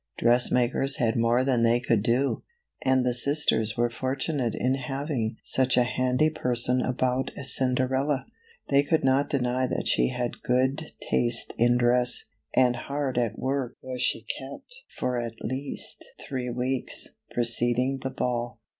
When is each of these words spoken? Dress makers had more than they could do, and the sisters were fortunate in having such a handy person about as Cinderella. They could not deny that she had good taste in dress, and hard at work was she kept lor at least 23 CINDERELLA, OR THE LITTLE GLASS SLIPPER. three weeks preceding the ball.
Dress 0.17 0.49
makers 0.49 0.95
had 0.95 1.15
more 1.15 1.43
than 1.43 1.61
they 1.61 1.79
could 1.79 2.01
do, 2.01 2.41
and 2.83 3.05
the 3.05 3.13
sisters 3.13 3.77
were 3.77 3.91
fortunate 3.91 4.55
in 4.55 4.73
having 4.73 5.37
such 5.43 5.77
a 5.77 5.83
handy 5.83 6.31
person 6.31 6.81
about 6.81 7.29
as 7.37 7.53
Cinderella. 7.55 8.25
They 8.69 8.81
could 8.81 9.03
not 9.03 9.29
deny 9.29 9.67
that 9.67 9.87
she 9.87 10.07
had 10.07 10.41
good 10.41 10.91
taste 11.07 11.53
in 11.55 11.77
dress, 11.77 12.23
and 12.55 12.75
hard 12.77 13.19
at 13.19 13.37
work 13.37 13.77
was 13.83 14.01
she 14.01 14.23
kept 14.39 14.75
lor 14.99 15.21
at 15.21 15.33
least 15.43 15.99
23 15.99 15.99
CINDERELLA, 15.99 15.99
OR 15.99 15.99
THE 15.99 15.99
LITTLE 15.99 15.99
GLASS 15.99 15.99
SLIPPER. 15.99 16.27
three 16.27 16.49
weeks 16.49 17.07
preceding 17.35 17.99
the 18.01 18.09
ball. 18.09 18.57